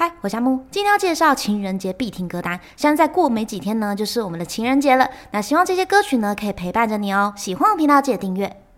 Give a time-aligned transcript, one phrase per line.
[0.00, 0.64] 嗨我是阿木。
[0.70, 5.06] 今天要介绍情人节必听歌单现在过没几天呢就是我们的情人节了。
[5.32, 7.34] 那希望这些歌曲呢可以陪伴着你哦。
[7.36, 8.69] 喜欢我频道记得订阅。